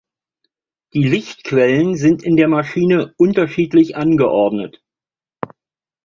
[0.95, 4.81] Die Lichtquellen sind in der Maschine unterschiedlich angeordnet.